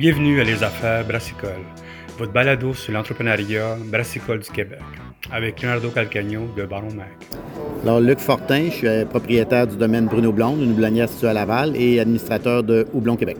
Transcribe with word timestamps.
Bienvenue 0.00 0.40
à 0.40 0.44
Les 0.44 0.62
Affaires 0.64 1.04
Brassicole, 1.06 1.60
votre 2.18 2.32
balado 2.32 2.72
sur 2.72 2.90
l'entrepreneuriat 2.94 3.76
brassicole 3.84 4.38
du 4.38 4.48
Québec, 4.50 4.78
avec 5.30 5.60
Leonardo 5.60 5.90
Calcagno 5.90 6.48
de 6.56 6.64
Baron 6.64 6.94
Mac. 6.96 7.10
Alors, 7.84 8.00
Luc 8.00 8.18
Fortin, 8.18 8.64
je 8.68 8.70
suis 8.70 8.86
euh, 8.88 9.04
propriétaire 9.04 9.66
du 9.66 9.76
domaine 9.76 10.06
Bruno 10.06 10.32
Blonde, 10.32 10.62
une 10.62 10.70
houblonnière 10.72 11.06
située 11.06 11.28
à 11.28 11.34
Laval, 11.34 11.76
et 11.76 12.00
administrateur 12.00 12.62
de 12.62 12.86
Houblon 12.94 13.16
Québec. 13.16 13.36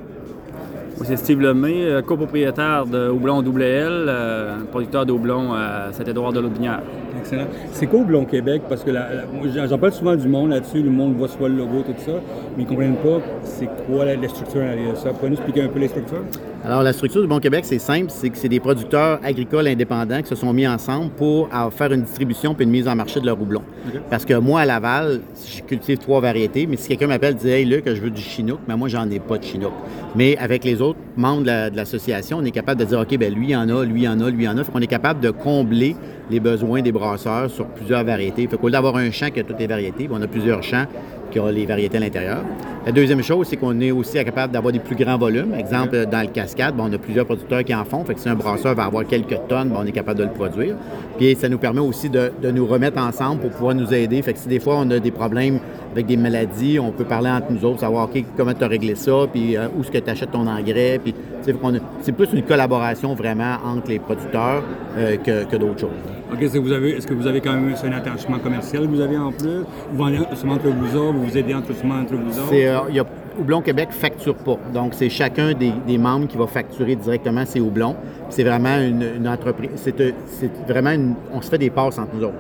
Moi, 0.99 1.07
c'est 1.07 1.17
Steve 1.17 1.41
Lemay, 1.41 1.83
euh, 1.83 2.03
copropriétaire 2.03 2.85
de 2.85 3.09
Houblon 3.09 3.41
WL, 3.43 4.05
euh, 4.09 4.59
producteur 4.71 5.07
de 5.07 5.13
houblon 5.13 5.55
à 5.55 5.95
Saint-Édouard 5.95 6.35
de 6.35 6.41
l'Aubinière. 6.41 6.83
Excellent. 7.19 7.47
C'est 7.73 7.87
quoi 7.87 8.01
Houblon 8.01 8.27
Québec? 8.27 8.61
Parce 8.69 8.85
que 8.85 8.91
la- 8.91 9.15
la- 9.15 9.25
moi, 9.33 9.47
j'en 9.55 9.67
j'en 9.67 9.79
parle 9.79 9.93
souvent 9.95 10.15
du 10.15 10.29
monde 10.29 10.51
là-dessus, 10.51 10.83
le 10.83 10.91
monde 10.91 11.17
voit 11.17 11.29
soit 11.29 11.49
le 11.49 11.57
logo, 11.57 11.83
tout 11.87 11.95
ça, 12.05 12.13
mais 12.55 12.65
ils 12.65 12.65
ne 12.65 12.69
comprennent 12.69 12.97
pas 12.97 13.25
c'est 13.45 13.69
quoi 13.87 14.05
la, 14.05 14.17
la 14.17 14.29
structure 14.29 14.61
derrière 14.61 14.95
ça. 14.99 15.09
Pouvez-vous 15.11 15.29
nous 15.29 15.33
expliquer 15.37 15.63
un 15.63 15.69
peu 15.69 15.79
les 15.79 15.89
structures? 15.89 16.23
Alors, 16.63 16.83
la 16.83 16.93
structure 16.93 17.23
du 17.23 17.27
Bon 17.27 17.39
Québec, 17.39 17.65
c'est 17.65 17.79
simple, 17.79 18.09
c'est 18.11 18.29
que 18.29 18.37
c'est 18.37 18.49
des 18.51 18.61
producteurs 18.61 19.19
agricoles 19.25 19.67
indépendants 19.67 20.21
qui 20.21 20.29
se 20.29 20.35
sont 20.35 20.53
mis 20.53 20.69
ensemble 20.69 21.09
pour 21.13 21.49
faire 21.71 21.91
une 21.91 22.03
distribution 22.03 22.55
puis 22.55 22.65
une 22.67 22.71
mise 22.71 22.87
en 22.87 22.95
marché 22.95 23.19
de 23.19 23.25
leur 23.25 23.41
houblon. 23.41 23.63
Parce 24.11 24.27
que 24.27 24.35
moi, 24.35 24.61
à 24.61 24.67
Laval, 24.67 25.21
je 25.57 25.63
cultive 25.63 25.97
trois 25.97 26.21
variétés, 26.21 26.67
mais 26.67 26.77
si 26.77 26.89
quelqu'un 26.89 27.07
m'appelle 27.07 27.33
et 27.33 27.39
dit 27.39 27.49
Hey 27.49 27.65
Luc, 27.65 27.85
je 27.87 27.99
veux 28.01 28.11
du 28.11 28.21
Chinook, 28.21 28.59
mais 28.69 28.77
moi, 28.77 28.89
j'en 28.89 29.09
ai 29.11 29.21
pas 29.21 29.39
de 29.39 29.45
Chinook. 29.45 29.73
Mais 30.15 30.37
avec 30.37 30.65
les 30.65 30.83
autres 30.83 30.99
membres 31.17 31.43
de 31.43 31.47
la- 31.47 31.71
de 31.71 31.77
l'association, 31.77 32.37
on 32.43 32.45
est 32.45 32.51
capable 32.51 32.81
de 32.81 32.85
dire 32.85 33.01
OK, 33.01 33.17
ben 33.17 33.33
lui, 33.33 33.47
il 33.49 33.51
y 33.53 33.57
en 33.57 33.69
a, 33.71 33.83
lui, 33.83 34.03
il 34.03 34.05
y 34.05 34.09
en 34.09 34.21
a, 34.21 34.29
lui, 34.29 34.43
il 34.43 34.47
y 34.47 34.49
en 34.49 34.59
a. 34.59 34.63
Fait 34.65 34.71
qu'on 34.71 34.81
est 34.81 34.87
capable 34.87 35.21
de 35.21 35.31
combler 35.31 35.97
les 36.31 36.41
besoins 36.41 36.83
des 36.83 36.93
brasseurs 36.93 37.49
sur 37.51 37.65
plusieurs 37.69 38.05
variétés. 38.05 38.47
Fait 38.47 38.59
qu'au 38.59 38.67
lieu 38.67 38.73
d'avoir 38.73 38.97
un 38.97 39.11
champ 39.11 39.31
qui 39.31 39.41
a 39.41 39.45
toutes 39.45 39.59
les 39.59 39.67
variétés, 39.67 40.09
ben, 40.09 40.17
on 40.21 40.23
a 40.23 40.27
plusieurs 40.27 40.63
champs 40.63 40.85
qui 41.31 41.41
ont 41.41 41.47
les 41.47 41.67
variétés 41.67 41.97
à 41.97 42.01
l'intérieur. 42.01 42.43
La 42.85 42.93
deuxième 42.93 43.23
chose, 43.23 43.47
c'est 43.49 43.57
qu'on 43.57 43.79
est 43.81 43.91
aussi 43.91 44.23
capable 44.25 44.53
d'avoir 44.53 44.73
des 44.73 44.79
plus 44.79 44.97
grands 44.97 45.19
volumes. 45.19 45.55
Exemple, 45.55 46.07
dans 46.11 46.23
le 46.23 46.29
cascade, 46.29 46.75
ben, 46.77 46.85
on 46.89 46.93
a 46.93 46.99
plusieurs 46.99 47.27
producteurs 47.27 47.63
qui 47.65 47.75
en 47.75 47.85
font. 47.85 48.05
Fait 48.05 48.15
que 48.15 48.21
si 48.21 48.29
un 48.29 48.35
brasseur 48.35 48.75
va 48.75 48.85
avoir 48.85 49.07
quelques 49.07 49.39
tonnes, 49.49 49.69
ben, 49.69 49.77
on 49.81 49.87
est 49.87 49.93
capable 49.93 50.19
de 50.19 50.25
le 50.25 50.31
produire. 50.31 50.77
Puis 51.19 51.37
ça 51.37 51.49
nous 51.49 51.59
permet 51.59 51.81
aussi 51.81 52.09
de, 52.09 52.33
de 52.43 52.51
nous 52.51 52.67
remettre 52.67 52.99
ensemble 52.99 53.41
pour 53.43 53.51
pouvoir 53.51 53.75
nous 53.75 53.93
aider. 53.93 54.21
Fait 54.23 54.33
que 54.33 54.39
si 54.39 54.49
des 54.49 54.61
fois 54.61 54.77
on 54.79 54.91
a 54.91 54.99
des 54.99 55.11
problèmes 55.11 55.61
avec 55.93 56.07
des 56.07 56.17
maladies, 56.17 56.79
on 56.79 56.93
peut 56.93 57.05
parler 57.05 57.31
entre 57.31 57.53
nous 57.53 57.65
autres, 57.65 57.81
savoir 57.81 58.05
OK, 58.05 58.25
comment 58.37 58.55
tu 58.55 58.65
as 58.65 58.69
réglé 58.69 58.95
ça, 58.95 59.27
puis 59.33 59.57
euh, 59.57 59.69
où 59.77 59.83
est-ce 59.83 59.91
que 59.91 59.99
tu 59.99 60.11
achètes 60.11 60.31
ton 60.31 60.47
engrais. 60.47 60.99
Puis, 61.03 61.15
c'est 61.43 62.13
plus 62.13 62.29
une 62.33 62.43
collaboration 62.43 63.15
vraiment 63.15 63.57
entre 63.65 63.89
les 63.89 63.99
producteurs 63.99 64.63
euh, 64.97 65.17
que, 65.17 65.45
que 65.45 65.57
d'autres 65.57 65.81
choses. 65.81 66.20
OK, 66.33 66.43
est-ce 66.43 66.55
que 66.55 66.59
vous 66.59 66.73
avez, 66.73 66.91
est-ce 66.97 67.07
que 67.07 67.15
vous 67.15 67.27
avez 67.27 67.41
quand 67.41 67.53
même 67.53 67.75
un 67.83 67.93
attachement 67.93 68.39
commercial 68.39 68.83
que 68.85 68.89
vous 68.89 69.01
avez 69.01 69.17
en 69.17 69.33
plus? 69.33 69.61
Vous 69.93 69.97
vendez 69.99 70.19
seulement 70.35 70.55
entre 70.55 70.69
vous 70.69 70.97
autres, 70.97 71.13
vous 71.15 71.25
vous 71.27 71.39
aidez 71.39 71.55
entre, 71.55 71.75
seulement 71.75 71.97
entre 71.97 72.15
vous 72.15 72.39
autres? 72.39 72.49
C'est, 72.51 72.69
euh, 72.69 72.79
il 72.89 72.97
y 72.97 73.01
a, 73.01 73.05
Houblon 73.39 73.63
Québec 73.63 73.89
facture 73.93 74.35
pas. 74.35 74.59
Donc, 74.75 74.93
c'est 74.93 75.09
chacun 75.09 75.55
des, 75.55 75.73
des 75.87 75.99
membres 75.99 76.27
qui 76.27 76.37
va 76.37 76.47
facturer 76.47 76.97
directement 76.97 77.47
ses 77.47 77.61
houblons. 77.61 77.97
C'est 78.29 78.43
vraiment 78.45 78.77
une, 78.79 79.05
une 79.19 79.29
entreprise. 79.29 79.71
C'est, 79.77 79.99
euh, 80.01 80.11
c'est 80.27 80.51
vraiment 80.69 80.91
une- 80.91 81.15
On 81.33 81.41
se 81.41 81.49
fait 81.49 81.57
des 81.59 81.71
passes 81.71 81.99
entre 81.99 82.15
nous 82.15 82.25
autres. 82.25 82.35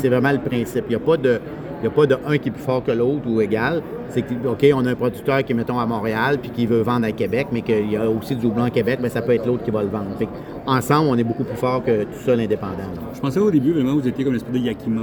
C'est 0.00 0.08
vraiment 0.08 0.32
le 0.32 0.38
principe. 0.38 0.84
Il 0.88 0.90
n'y 0.90 0.94
a 0.96 1.00
pas 1.00 1.16
de. 1.16 1.40
Il 1.80 1.84
y 1.84 1.88
a 1.88 1.90
pas 1.90 2.06
de 2.06 2.16
un 2.26 2.38
qui 2.38 2.48
est 2.48 2.52
plus 2.52 2.62
fort 2.62 2.82
que 2.82 2.90
l'autre 2.90 3.28
ou 3.28 3.40
égal. 3.40 3.82
C'est 4.08 4.22
que, 4.22 4.32
OK, 4.48 4.64
on 4.74 4.86
a 4.86 4.92
un 4.92 4.94
producteur 4.94 5.44
qui 5.44 5.52
est, 5.52 5.54
mettons, 5.54 5.78
à 5.78 5.86
Montréal 5.86 6.38
puis 6.40 6.50
qui 6.50 6.66
veut 6.66 6.80
vendre 6.80 7.06
à 7.06 7.12
Québec, 7.12 7.48
mais 7.52 7.62
qu'il 7.62 7.90
y 7.90 7.96
a 7.96 8.08
aussi 8.08 8.36
du 8.36 8.46
houblon 8.46 8.64
à 8.64 8.70
Québec, 8.70 9.00
mais 9.02 9.08
ça 9.08 9.20
peut 9.20 9.32
être 9.32 9.46
l'autre 9.46 9.64
qui 9.64 9.70
va 9.70 9.82
le 9.82 9.88
vendre. 9.88 10.06
Fait 10.18 10.28
ensemble, 10.64 11.08
on 11.10 11.18
est 11.18 11.24
beaucoup 11.24 11.44
plus 11.44 11.56
fort 11.56 11.82
que 11.84 12.04
tout 12.04 12.18
seul 12.24 12.40
indépendant. 12.40 12.76
là. 12.78 13.10
Je 13.14 13.20
pensais 13.20 13.40
au 13.40 13.50
début, 13.50 13.72
vraiment, 13.72 13.94
vous 13.94 14.06
étiez 14.06 14.24
comme 14.24 14.32
l'esprit 14.34 14.60
de 14.60 14.64
Yakima. 14.64 15.02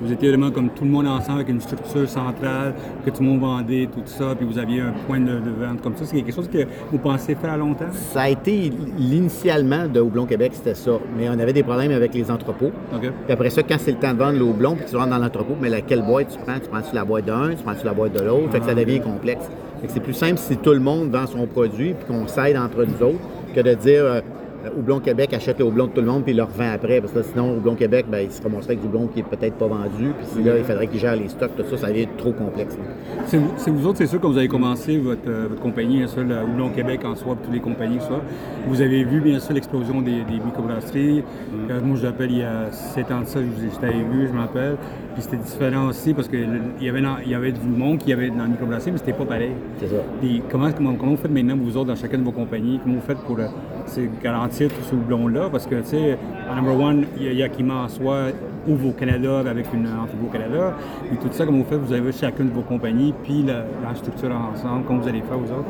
Vous 0.00 0.10
étiez 0.10 0.30
vraiment 0.30 0.50
comme 0.50 0.68
tout 0.70 0.84
le 0.84 0.90
monde 0.90 1.06
ensemble 1.06 1.40
avec 1.40 1.48
une 1.48 1.60
structure 1.60 2.08
centrale, 2.08 2.74
que 3.04 3.10
tout 3.10 3.22
le 3.22 3.28
monde 3.28 3.40
vendait, 3.40 3.88
tout 3.92 4.02
ça, 4.04 4.34
puis 4.36 4.44
vous 4.44 4.58
aviez 4.58 4.80
un 4.80 4.92
point 5.06 5.20
de, 5.20 5.26
de 5.38 5.50
vente 5.50 5.80
comme 5.80 5.94
ça. 5.96 6.04
C'est 6.04 6.16
quelque 6.16 6.34
chose 6.34 6.48
que 6.48 6.66
vous 6.90 6.98
pensez 6.98 7.36
faire 7.36 7.52
à 7.52 7.56
long 7.56 7.72
terme? 7.74 7.92
Ça 7.92 8.22
a 8.22 8.28
été 8.28 8.72
l'initialement 8.98 9.86
de 9.86 10.00
Houblon 10.00 10.26
Québec, 10.26 10.52
c'était 10.54 10.74
ça. 10.74 10.92
Mais 11.16 11.28
on 11.28 11.38
avait 11.38 11.52
des 11.52 11.62
problèmes 11.62 11.92
avec 11.92 12.14
les 12.14 12.30
entrepôts. 12.32 12.72
OK. 12.94 13.00
Puis 13.00 13.32
après 13.32 13.50
ça, 13.50 13.62
quand 13.62 13.76
c'est 13.78 13.92
le 13.92 13.98
temps 13.98 14.12
de 14.12 14.18
vendre 14.18 14.38
le 14.38 14.44
houblon, 14.44 14.74
puis 14.74 14.86
tu 14.90 14.96
rentres 14.96 15.10
dans 15.10 15.18
l'entrepôt, 15.18 15.54
mais 15.60 15.68
laquelle 15.68 16.02
boîte 16.02 16.11
tu 16.20 16.38
prends? 16.38 16.58
Tu 16.58 16.68
prends-tu 16.68 16.94
la 16.94 17.04
boîte 17.04 17.24
d'un, 17.24 17.50
tu 17.50 17.62
prends-tu 17.62 17.84
la 17.84 17.92
boîte 17.92 18.12
de 18.12 18.20
l'autre? 18.20 18.50
Fait 18.50 18.60
que 18.60 18.66
ça 18.66 18.74
devient 18.74 19.00
complexe. 19.00 19.44
Fait 19.80 19.86
que 19.86 19.92
c'est 19.92 20.00
plus 20.00 20.14
simple 20.14 20.38
si 20.38 20.56
tout 20.56 20.72
le 20.72 20.80
monde 20.80 21.10
vend 21.10 21.26
son 21.26 21.46
produit, 21.46 21.94
puis 21.94 22.06
qu'on 22.06 22.28
s'aide 22.28 22.56
entre 22.56 22.84
nous 22.84 23.06
autres, 23.06 23.18
que 23.54 23.60
de 23.60 23.74
dire 23.74 24.04
euh, 24.04 24.20
Houblon 24.76 25.00
Québec 25.00 25.32
achète 25.34 25.58
le 25.58 25.64
houblon 25.64 25.86
de 25.86 25.92
tout 25.92 26.00
le 26.00 26.06
monde, 26.06 26.24
puis 26.24 26.34
le 26.34 26.42
revend 26.42 26.72
après. 26.74 27.00
Parce 27.00 27.12
que 27.12 27.18
là, 27.18 27.24
sinon, 27.30 27.56
Houblon 27.56 27.74
Québec, 27.74 28.06
ben, 28.10 28.18
il 28.20 28.30
se 28.30 28.42
ramasserait 28.42 28.72
avec 28.74 28.80
du 28.80 28.86
houblon 28.86 29.06
qui 29.08 29.20
est 29.20 29.22
peut-être 29.24 29.54
pas 29.56 29.66
vendu, 29.66 30.12
puis 30.34 30.44
là, 30.44 30.58
il 30.58 30.64
faudrait 30.64 30.86
qu'il 30.86 31.00
gère 31.00 31.16
les 31.16 31.28
stocks, 31.28 31.50
tout 31.56 31.64
ça, 31.70 31.76
ça 31.76 31.88
devient 31.88 32.08
trop 32.18 32.32
complexe. 32.32 32.76
C'est 33.26 33.38
vous, 33.70 33.86
autres, 33.86 33.98
c'est 33.98 34.06
sûr, 34.06 34.20
quand 34.20 34.30
vous 34.30 34.38
avez 34.38 34.48
commencé 34.48 34.98
votre, 34.98 35.20
euh, 35.28 35.46
votre 35.48 35.60
compagnie, 35.62 35.98
bien 35.98 36.06
sûr, 36.08 36.22
le 36.22 36.42
Houblon 36.42 36.70
Québec 36.70 37.00
en 37.04 37.14
soi, 37.14 37.34
puis 37.36 37.44
toutes 37.44 37.54
les 37.54 37.60
compagnies, 37.60 38.00
ça, 38.00 38.20
vous 38.66 38.80
avez 38.80 39.04
vu, 39.04 39.20
bien 39.20 39.38
sûr, 39.40 39.54
l'explosion 39.54 40.00
des, 40.02 40.22
des 40.24 40.40
microbrasseries. 40.44 41.22
Euh, 41.70 41.80
moi, 41.82 41.96
je 41.96 42.04
l'appelle 42.04 42.30
il 42.30 42.38
y 42.38 42.42
a 42.42 42.70
7 42.72 43.10
ans 43.10 43.20
de 43.20 43.26
ça, 43.26 43.40
je 43.40 43.46
vous 43.46 43.64
ai- 43.66 43.70
je 43.74 43.78
t'avais 43.80 44.02
vu, 44.04 44.26
je 44.28 44.32
m'appelle. 44.32 44.76
Puis 45.14 45.22
c'était 45.22 45.36
différent 45.36 45.88
aussi, 45.88 46.14
parce 46.14 46.26
qu'il 46.28 46.48
y, 46.80 46.88
avait 46.88 47.02
dans- 47.02 47.18
il 47.24 47.30
y 47.30 47.34
avait 47.34 47.52
du 47.52 47.66
monde 47.68 47.98
qui 47.98 48.10
y 48.10 48.12
avait 48.12 48.30
dans 48.30 48.38
la 48.38 48.46
microbrasserie, 48.46 48.92
mais 48.92 48.98
c'était 48.98 49.12
pas 49.12 49.24
pareil. 49.26 49.52
C'est 49.78 49.88
ça. 49.88 49.96
Puis 50.20 50.42
comment, 50.50 50.70
comment, 50.72 50.94
comment 50.94 51.12
vous 51.12 51.18
faites 51.18 51.30
maintenant, 51.30 51.56
vous 51.56 51.76
autres, 51.76 51.88
dans 51.88 51.96
chacune 51.96 52.20
de 52.20 52.24
vos 52.24 52.32
compagnies, 52.32 52.80
comment 52.82 52.94
vous 52.96 53.06
faites 53.06 53.18
pour 53.18 53.38
euh, 53.38 53.46
c'est 53.86 54.08
garantir 54.22 54.68
tout 54.68 54.82
ce 54.82 54.94
houblon-là? 54.94 55.48
Parce 55.50 55.66
que, 55.66 55.76
tu 55.76 55.86
sais, 55.86 56.18
à 56.50 56.54
number 56.54 56.78
one, 56.78 57.04
il 57.16 57.24
y 57.24 57.28
a 57.28 57.32
Yakima 57.32 57.74
en 57.74 57.88
soi, 57.88 58.28
ouvre 58.66 58.88
au 58.88 58.92
Canada 58.92 59.40
avec 59.40 59.66
une 59.72 59.86
entrepôt 59.86 60.26
au 60.28 60.32
Canada. 60.32 60.74
Puis 61.08 61.18
tout 61.18 61.28
ça, 61.30 61.44
comment 61.44 61.58
vous 61.58 61.64
faites? 61.64 61.80
Vous 61.80 61.92
avez 61.92 62.12
chacune 62.12 62.48
de 62.48 62.54
vos 62.54 62.62
compagnies, 62.62 63.12
puis 63.22 63.42
la, 63.42 63.64
la 63.86 63.94
structure 63.94 64.30
ensemble, 64.30 64.84
comment 64.86 65.00
vous 65.00 65.08
allez 65.08 65.22
faire, 65.22 65.38
vous 65.38 65.52
autres? 65.52 65.68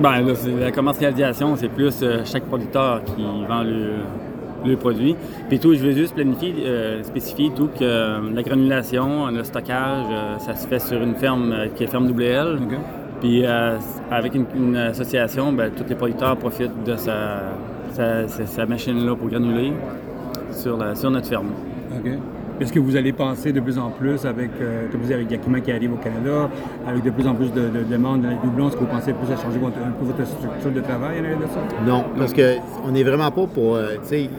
Ben, 0.00 0.20
là, 0.20 0.32
la 0.60 0.70
commercialisation, 0.70 1.56
c'est 1.56 1.68
plus 1.68 2.02
euh, 2.02 2.20
chaque 2.24 2.44
producteur 2.44 3.02
qui 3.04 3.24
vend 3.48 3.62
le, 3.64 3.94
le 4.64 4.76
produit. 4.76 5.16
Puis 5.48 5.58
tout, 5.58 5.74
je 5.74 5.80
veux 5.80 5.92
juste 5.92 6.14
planifier, 6.14 6.54
euh, 6.64 7.02
spécifier 7.02 7.50
tout 7.54 7.68
que 7.68 7.82
euh, 7.82 8.18
la 8.32 8.42
granulation, 8.42 9.26
le 9.28 9.44
stockage, 9.44 10.06
euh, 10.10 10.38
ça 10.38 10.54
se 10.54 10.66
fait 10.66 10.78
sur 10.78 11.02
une 11.02 11.14
ferme 11.14 11.54
qui 11.74 11.84
est 11.84 11.86
ferme 11.86 12.08
WL. 12.10 12.58
Puis 13.20 13.44
euh, 13.44 13.76
avec 14.10 14.34
une, 14.34 14.46
une 14.56 14.76
association, 14.76 15.52
ben, 15.52 15.70
tous 15.76 15.84
les 15.88 15.94
producteurs 15.96 16.36
profitent 16.36 16.84
de 16.84 16.96
sa, 16.96 17.40
sa, 17.92 18.28
sa- 18.28 18.46
sa 18.46 18.66
machine-là 18.66 19.14
pour 19.16 19.28
granuler 19.28 19.72
sur, 20.52 20.76
la- 20.76 20.94
sur 20.94 21.10
notre 21.10 21.26
ferme. 21.26 21.48
OK. 21.96 22.10
Est-ce 22.60 22.72
que 22.72 22.80
vous 22.80 22.96
allez 22.96 23.12
penser 23.12 23.52
de 23.52 23.60
plus 23.60 23.78
en 23.78 23.90
plus 23.90 24.24
avec, 24.26 24.50
euh, 24.60 24.86
comme 24.90 25.00
vous 25.00 25.06
dites, 25.06 25.14
avec 25.14 25.30
Yakima 25.30 25.60
qui 25.60 25.70
arrive 25.70 25.92
au 25.92 25.96
Canada, 25.96 26.48
avec 26.88 27.04
de 27.04 27.10
plus 27.10 27.24
en 27.28 27.34
plus 27.34 27.52
de, 27.52 27.68
de 27.68 27.84
demandes 27.88 28.22
dans 28.22 28.30
les 28.30 28.36
doublons, 28.42 28.66
est-ce 28.68 28.74
que 28.76 28.80
vous 28.80 28.86
pensez 28.86 29.12
plus 29.12 29.32
à 29.32 29.36
changer 29.36 29.58
votre, 29.60 29.76
un 29.78 29.90
peu 29.92 30.04
votre 30.06 30.26
structure 30.26 30.72
de 30.72 30.80
travail 30.80 31.20
en 31.20 31.24
arrière 31.24 31.38
de 31.38 31.44
ça? 31.44 31.60
Non, 31.86 32.04
parce 32.16 32.32
que 32.32 32.56
on 32.84 32.90
n'est 32.90 33.04
vraiment 33.04 33.30
pas 33.30 33.46
pour. 33.46 33.76
euh, 33.76 33.94
tu 34.02 34.08
sais, 34.08 34.30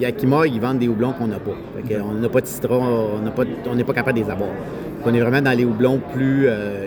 Yakima, 0.00 0.46
ils 0.46 0.58
vendent 0.60 0.78
des 0.78 0.88
houblons 0.88 1.12
qu'on 1.12 1.26
n'a 1.26 1.38
pas. 1.38 1.50
Fait 1.76 1.94
que 1.94 2.00
on 2.00 2.14
n'a 2.14 2.28
pas 2.30 2.40
de 2.40 2.46
citron, 2.46 2.82
on 2.82 3.70
de- 3.70 3.76
n'est 3.76 3.84
pas 3.84 3.92
capable 3.92 4.18
de 4.20 4.24
les 4.24 4.30
avoir. 4.30 4.48
On 5.04 5.12
est 5.12 5.20
vraiment 5.20 5.42
dans 5.42 5.56
les 5.56 5.64
houblons 5.66 6.00
plus. 6.14 6.46
euh, 6.48 6.85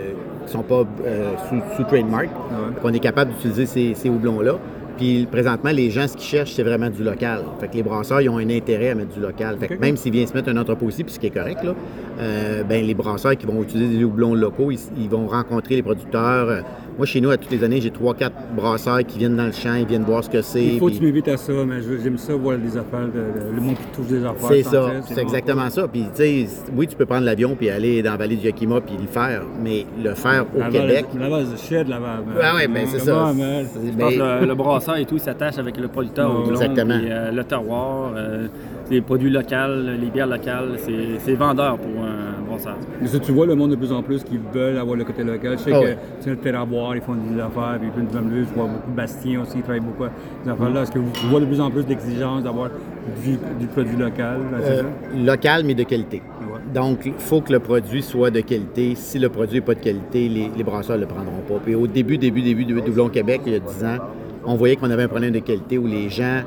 qui 0.50 0.56
ne 0.56 0.62
sont 0.62 0.68
pas 0.68 0.84
euh, 1.06 1.32
sous, 1.48 1.76
sous 1.76 1.84
trademark. 1.84 2.28
Fait 2.74 2.80
qu'on 2.80 2.92
est 2.92 2.98
capable 2.98 3.32
d'utiliser 3.32 3.66
ces, 3.66 3.94
ces 3.94 4.08
houblons-là. 4.08 4.58
Puis 4.96 5.26
présentement, 5.30 5.70
les 5.70 5.90
gens, 5.90 6.06
ce 6.06 6.12
qu'ils 6.12 6.26
cherchent, 6.26 6.52
c'est 6.52 6.62
vraiment 6.62 6.90
du 6.90 7.02
local. 7.02 7.42
Fait 7.58 7.68
que 7.68 7.74
les 7.74 7.82
brasseurs, 7.82 8.20
ils 8.20 8.28
ont 8.28 8.36
un 8.36 8.50
intérêt 8.50 8.90
à 8.90 8.94
mettre 8.94 9.14
du 9.14 9.20
local. 9.20 9.56
Fait 9.58 9.68
que 9.68 9.74
même 9.74 9.96
s'ils 9.96 10.12
viennent 10.12 10.26
se 10.26 10.34
mettre 10.34 10.50
un 10.50 10.56
entrepôt 10.58 10.86
aussi, 10.86 11.04
puis 11.04 11.14
ce 11.14 11.18
qui 11.18 11.28
est 11.28 11.30
correct, 11.30 11.62
là, 11.62 11.74
euh, 12.20 12.62
ben, 12.64 12.84
les 12.84 12.94
brasseurs 12.94 13.36
qui 13.36 13.46
vont 13.46 13.62
utiliser 13.62 13.98
des 13.98 14.04
houblons 14.04 14.34
locaux, 14.34 14.70
ils, 14.70 14.78
ils 14.98 15.08
vont 15.08 15.26
rencontrer 15.26 15.76
les 15.76 15.82
producteurs. 15.82 16.48
Euh, 16.48 16.60
Moi, 16.98 17.06
chez 17.06 17.20
nous, 17.22 17.30
à 17.30 17.38
toutes 17.38 17.50
les 17.50 17.64
années, 17.64 17.80
j'ai 17.80 17.90
trois, 17.90 18.12
quatre 18.14 18.34
brasseurs 18.54 18.98
qui 19.06 19.18
viennent 19.18 19.36
dans 19.36 19.46
le 19.46 19.52
champ, 19.52 19.74
ils 19.74 19.86
viennent 19.86 20.02
voir 20.04 20.22
ce 20.22 20.28
que 20.28 20.42
c'est. 20.42 20.62
Il 20.62 20.78
faut 20.78 20.88
que 20.88 20.96
tu 20.96 21.02
m'invites 21.02 21.28
à 21.28 21.36
ça, 21.38 21.52
mais 21.66 21.80
je- 21.80 22.02
j'aime 22.02 22.18
ça, 22.18 22.34
voir 22.34 22.58
des 22.58 22.76
affaires, 22.76 23.06
de- 23.06 23.12
de- 23.50 23.54
le 23.54 23.60
monde 23.62 23.76
qui 23.76 23.96
touche 23.96 24.08
des 24.08 24.22
affaires. 24.22 24.48
C'est 24.50 24.62
ça, 24.64 24.90
c'est 25.08 25.18
exactement 25.22 25.70
ça. 25.70 25.88
Puis, 25.88 26.02
tu 26.14 26.22
sais, 26.22 26.46
oui, 26.76 26.86
tu 26.86 26.96
peux 26.96 27.06
prendre 27.06 27.24
l'avion 27.24 27.54
puis 27.56 27.70
aller 27.70 28.02
dans 28.02 28.10
la 28.10 28.16
vallée 28.18 28.36
du 28.36 28.44
Yakima 28.44 28.82
puis 28.82 28.96
le 29.00 29.06
faire, 29.06 29.42
mais 29.64 29.86
le 30.02 30.12
faire 30.14 30.44
au 30.54 30.58
Laval, 30.58 30.72
Québec. 30.72 31.06
Laval, 31.18 31.44
c'est 31.56 31.68
shit, 31.78 31.88
Laval. 31.88 32.18
Ah 32.42 32.54
ouais, 32.56 32.68
ben 32.68 32.86
c'est 32.86 32.98
ça. 32.98 33.12
Comment, 33.12 33.34
man? 33.34 33.64
C'est- 33.72 33.86
Je 33.92 33.96
pense 33.98 34.12
que 34.14 34.40
le, 34.42 34.46
le 34.46 34.54
brasseur 34.54 34.96
et 34.98 35.04
tout, 35.06 35.14
il 35.14 35.20
s'attache 35.20 35.56
avec 35.56 35.78
le 35.78 35.88
producteur 35.88 36.30
au 36.38 36.50
exactement. 36.50 36.98
puis, 36.98 37.08
euh, 37.10 37.30
le 37.32 37.44
terroir, 37.44 38.12
euh, 38.14 38.46
les 38.90 39.00
produits 39.00 39.30
locaux, 39.30 39.54
les 40.00 40.10
bières 40.10 40.26
locales, 40.26 40.70
c'est 40.78 41.18
c'est 41.20 41.34
vendeur 41.34 41.78
pour 41.78 42.02
un 42.02 42.42
brasseur. 42.48 42.76
Mais 43.00 43.06
ça, 43.06 43.18
tu 43.18 43.32
vois 43.32 43.46
le 43.46 43.54
monde 43.54 43.70
de 43.70 43.76
plus 43.76 43.92
en 43.92 44.02
plus 44.02 44.22
qui 44.24 44.38
veulent 44.52 44.78
avoir 44.78 44.96
le 44.96 45.04
côté 45.04 45.22
local. 45.22 45.56
Je 45.58 45.64
sais 45.64 45.70
Ah 45.72 45.80
que 45.80 45.84
ouais. 45.84 45.98
tu 46.18 46.24
sais, 46.24 46.30
le 46.30 46.36
terroir, 46.36 46.96
ils 46.96 47.02
font 47.02 47.14
des 47.14 47.40
affaires, 47.40 47.78
puis 47.80 47.90
plein 47.90 48.02
de 48.02 48.10
je 48.10 48.54
vois 48.54 48.66
beaucoup 48.66 48.90
de 48.90 48.96
Bastien 48.96 49.42
aussi, 49.42 49.52
ils 49.56 49.62
travaillent 49.62 49.80
beaucoup 49.80 50.04
à 50.04 50.10
ces 50.44 50.50
affaires-là. 50.50 50.82
Est-ce 50.82 50.92
que 50.92 50.98
vous 50.98 51.10
tu 51.12 51.26
vois 51.26 51.40
de 51.40 51.46
plus 51.46 51.60
en 51.60 51.70
plus 51.70 51.84
d'exigences 51.84 52.42
d'avoir 52.42 52.70
du, 53.24 53.38
du 53.58 53.66
produit 53.66 53.96
local? 53.96 54.40
là, 54.52 54.58
euh, 54.58 54.82
local, 55.24 55.62
mais 55.64 55.74
de 55.74 55.84
qualité. 55.84 56.22
Ouais. 56.40 56.58
Donc, 56.74 57.00
il 57.06 57.12
faut 57.18 57.40
que 57.40 57.52
le 57.52 57.60
produit 57.60 58.02
soit 58.02 58.30
de 58.30 58.40
qualité. 58.40 58.94
Si 58.96 59.18
le 59.18 59.28
produit 59.28 59.56
n'est 59.56 59.64
pas 59.64 59.74
de 59.74 59.80
qualité, 59.80 60.28
les, 60.28 60.50
les 60.56 60.64
brasseurs 60.64 60.96
ne 60.96 61.02
le 61.02 61.06
prendront 61.06 61.42
pas. 61.48 61.60
Puis 61.64 61.74
au 61.74 61.86
début, 61.86 62.18
début, 62.18 62.42
début 62.42 62.64
de 62.64 62.80
Doublon 62.80 63.08
Québec, 63.08 63.42
il 63.46 63.52
y 63.52 63.56
a 63.56 63.60
10 63.60 63.84
ans, 63.84 63.98
on 64.44 64.54
voyait 64.56 64.76
qu'on 64.76 64.90
avait 64.90 65.04
un 65.04 65.08
problème 65.08 65.32
de 65.32 65.38
qualité 65.40 65.78
où 65.78 65.86
les 65.86 66.08
gens 66.08 66.42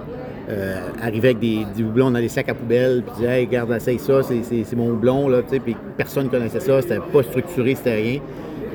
euh, 0.50 0.75
arrivaient 1.01 1.30
avec 1.30 1.40
des, 1.40 1.66
des 1.75 1.84
houblons 1.84 2.12
dans 2.12 2.19
des 2.19 2.28
sacs 2.30 2.50
à 2.50 2.54
poubelle, 2.54 3.04
puis 3.06 3.16
disaient 3.18 3.40
Hey, 3.42 3.45
regarde, 3.45 3.72
essaye 3.72 4.00
ça, 4.00 4.22
c'est- 4.24 4.75
mon 4.75 4.90
houblon, 4.90 5.28
là, 5.30 5.42
tu 5.42 5.50
sais, 5.56 5.60
puis 5.60 5.75
personne 5.98 6.25
ne 6.25 6.30
connaissait 6.30 6.60
ça, 6.60 6.81
c'était 6.81 7.00
pas 7.00 7.24
structuré, 7.24 7.75
c'était 7.75 7.95
rien. 7.95 8.19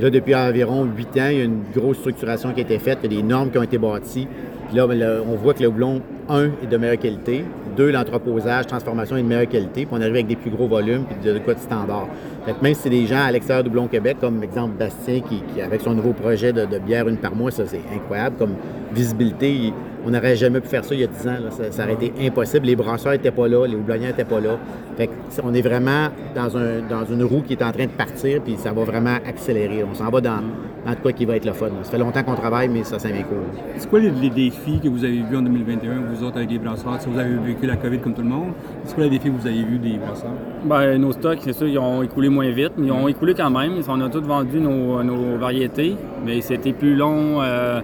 Là, 0.01 0.11
depuis 0.11 0.35
environ 0.35 0.85
huit 0.97 1.09
ans, 1.21 1.29
il 1.31 1.39
y 1.39 1.41
a 1.41 1.45
une 1.45 1.63
grosse 1.75 1.99
structuration 1.99 2.53
qui 2.53 2.61
a 2.61 2.63
été 2.63 2.79
faite, 2.79 2.99
il 3.05 3.13
y 3.13 3.19
a 3.19 3.21
des 3.21 3.27
normes 3.27 3.51
qui 3.51 3.59
ont 3.59 3.63
été 3.63 3.79
bâties. 3.79 4.29
Puis 4.69 4.77
là, 4.77 4.87
ben, 4.87 5.03
on 5.27 5.35
voit 5.35 5.55
que 5.55 5.63
le 5.63 5.69
houblon, 5.69 6.01
un, 6.29 6.45
est 6.63 6.67
de 6.71 6.77
meilleure 6.77 6.99
qualité. 6.99 7.43
Deux, 7.77 7.91
l'entreposage, 7.91 8.67
transformation 8.67 9.17
est 9.17 9.23
de 9.23 9.27
meilleure 9.27 9.49
qualité. 9.49 9.87
Puis 9.87 9.89
on 9.93 10.01
arrive 10.01 10.15
avec 10.15 10.27
des 10.27 10.37
plus 10.37 10.51
gros 10.51 10.69
volumes 10.69 11.05
puis 11.05 11.17
de, 11.33 11.39
quoi 11.39 11.55
de 11.55 11.59
standard. 11.61 12.07
Fait 12.45 12.53
que 12.53 12.63
même 12.63 12.75
si 12.75 12.83
c'est 12.83 12.91
des 12.91 13.07
gens 13.07 13.23
à 13.25 13.33
l'extérieur 13.33 13.65
du 13.65 13.71
Houblon 13.71 13.87
Québec, 13.89 14.19
comme 14.21 14.43
exemple 14.43 14.75
Bastien, 14.79 15.21
qui, 15.21 15.43
avec 15.63 15.81
son 15.81 15.95
nouveau 15.95 16.13
projet 16.13 16.53
de, 16.53 16.67
de 16.67 16.79
bière 16.79 17.09
une 17.09 17.17
par 17.17 17.35
mois, 17.35 17.51
ça 17.51 17.65
c'est 17.67 17.81
incroyable. 17.95 18.37
Comme 18.39 18.55
visibilité, 18.93 19.51
il- 19.53 19.73
on 20.07 20.11
n'aurait 20.11 20.37
jamais 20.37 20.61
pu 20.61 20.69
faire 20.69 20.85
ça 20.85 20.95
il 20.95 21.01
y 21.01 21.05
a 21.05 21.09
10 21.09 21.29
ans. 21.29 21.31
là. 21.45 21.51
Ça, 21.51 21.71
ça 21.71 21.85
aurait 21.85 21.95
été 21.95 22.13
impossible. 22.27 22.67
Les 22.67 22.77
brasseurs 22.77 23.13
n'étaient 23.13 23.31
pas 23.31 23.49
là, 23.49 23.67
les 23.67 23.75
houblonniers 23.77 24.07
n'étaient 24.09 24.25
pas 24.25 24.41
là. 24.41 24.57
Fait 24.97 25.11
on 25.45 25.55
est 25.55 25.63
vraiment 25.63 26.09
dans, 26.35 26.57
un, 26.57 26.81
dans 26.89 27.05
une 27.05 27.23
roue 27.23 27.43
qui 27.43 27.53
est 27.53 27.63
en 27.63 27.71
train 27.73 27.85
de 27.85 27.91
partir, 27.91 28.41
puis 28.43 28.57
ça 28.57 28.73
va 28.73 28.85
vraiment 28.85 29.17
accélérer. 29.27 29.85
On 29.85 29.95
s'en 29.95 30.09
va 30.11 30.21
dans, 30.21 30.41
dans 30.87 30.91
de 30.93 30.97
quoi 31.03 31.13
qui 31.13 31.25
va 31.25 31.37
être 31.37 31.45
le 31.45 31.53
fun. 31.53 31.69
Ça 31.83 31.91
fait 31.93 31.99
longtemps 31.99 32.23
qu'on 32.25 32.35
travaille, 32.35 32.69
mais 32.69 32.83
ça, 32.85 32.99
ça 32.99 33.09
vient 33.09 33.23
court. 33.23 33.39
C'est 33.77 33.89
quoi 33.89 34.01
les, 34.01 34.11
les 34.11 34.31
défis 34.31 34.81
que 34.83 34.89
vous 34.89 35.05
avez 35.05 35.23
vus 35.23 35.37
en 35.37 35.43
2021, 35.43 35.91
vous 36.15 36.25
autres 36.25 36.39
avec 36.39 36.51
les 36.51 36.59
brasseurs? 36.59 37.01
Si 37.01 37.09
vous 37.09 37.19
avez 37.19 37.35
vécu 37.37 37.67
la 37.67 37.77
COVID 37.77 37.99
comme 37.99 38.15
tout 38.15 38.23
le 38.23 38.29
monde, 38.29 38.53
c'est 38.85 38.95
quoi 38.95 39.05
les 39.05 39.11
défis 39.11 39.31
que 39.31 39.37
vous 39.41 39.47
avez 39.47 39.63
vus 39.63 39.79
des 39.79 39.99
brasseurs? 39.99 40.33
Ben, 40.65 40.99
nos 40.99 41.13
stocks, 41.13 41.39
c'est 41.43 41.53
sûr, 41.53 41.69
ils 41.69 41.79
ont 41.79 42.03
écoulé 42.03 42.29
moins 42.29 42.51
vite, 42.51 42.73
mais 42.77 42.87
ils 42.87 42.93
ont 42.93 43.07
écoulé 43.09 43.35
quand 43.35 43.51
même. 43.51 43.73
On 43.89 44.01
a 44.01 44.09
tous 44.09 44.21
vendu 44.23 44.59
nos, 44.61 45.03
nos 45.05 45.37
variétés, 45.39 45.95
mais 46.25 46.41
c'était 46.41 46.73
plus 46.73 46.97
long. 46.97 47.41
euh, 47.43 47.81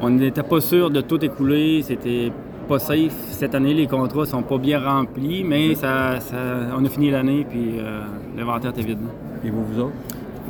on 0.00 0.10
n'était 0.10 0.42
pas 0.42 0.60
sûr 0.60 0.90
de 0.90 1.00
tout 1.00 1.24
écouler. 1.24 1.82
C'était 1.82 2.30
pas 2.68 2.78
safe. 2.78 3.14
Cette 3.30 3.54
année, 3.54 3.74
les 3.74 3.86
contrats 3.86 4.26
sont 4.26 4.42
pas 4.42 4.58
bien 4.58 4.80
remplis, 4.80 5.44
mais 5.44 5.74
ça, 5.74 6.18
ça- 6.20 6.36
on 6.76 6.84
a 6.84 6.88
fini 6.88 7.10
l'année, 7.10 7.46
puis 7.48 7.74
euh, 7.78 8.00
l'inventaire 8.36 8.70
était 8.70 8.82
vide. 8.82 8.98
Et 9.44 9.50
vous, 9.50 9.64
vous 9.64 9.80
autres? 9.80 9.92